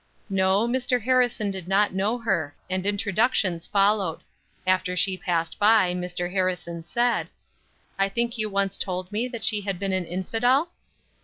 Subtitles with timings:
[0.31, 0.99] No, Mr.
[0.99, 4.21] Harrison did not know her; and introductions followed.
[4.65, 6.31] After she passed by, Mr.
[6.31, 7.29] Harrison said,
[7.99, 8.45] "I think you
[8.79, 10.71] told me once that she had been an infidel?"